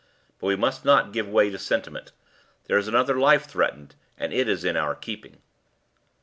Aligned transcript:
But 0.39 0.47
we 0.47 0.55
must 0.55 0.83
not 0.83 1.13
give 1.13 1.29
way 1.29 1.51
to 1.51 1.59
sentiment. 1.59 2.11
There 2.65 2.79
is 2.79 2.87
another 2.87 3.19
life 3.19 3.45
threatened, 3.45 3.93
and 4.17 4.33
it 4.33 4.49
is 4.49 4.65
in 4.65 4.75
our 4.75 4.95
keeping." 4.95 5.37